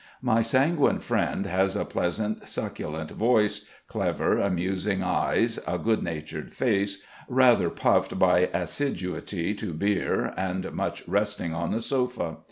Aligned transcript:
My 0.23 0.41
sanguine 0.41 0.97
friend 0.97 1.45
has 1.45 1.75
a 1.75 1.85
pleasant, 1.85 2.47
succulent 2.47 3.11
voice, 3.11 3.65
clever, 3.87 4.39
amusing 4.39 5.03
eyes, 5.03 5.59
a 5.67 5.77
good 5.77 6.01
natured 6.01 6.55
face, 6.55 7.03
rather 7.29 7.69
puffed 7.69 8.17
by 8.17 8.49
assiduity 8.51 9.53
to 9.53 9.75
beer 9.75 10.33
and 10.35 10.71
much 10.73 11.07
resting 11.07 11.53
on 11.53 11.69
the 11.71 11.81
sofa. 11.81 12.37